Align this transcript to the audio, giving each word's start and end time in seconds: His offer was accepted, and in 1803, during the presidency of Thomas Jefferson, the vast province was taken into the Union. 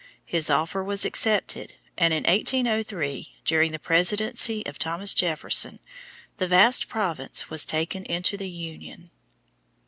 His 0.25 0.49
offer 0.49 0.83
was 0.83 1.05
accepted, 1.05 1.73
and 1.95 2.11
in 2.11 2.23
1803, 2.23 3.35
during 3.45 3.71
the 3.71 3.77
presidency 3.77 4.65
of 4.65 4.79
Thomas 4.79 5.13
Jefferson, 5.13 5.77
the 6.37 6.47
vast 6.47 6.87
province 6.87 7.51
was 7.51 7.67
taken 7.67 8.03
into 8.05 8.35
the 8.35 8.49
Union. 8.49 9.11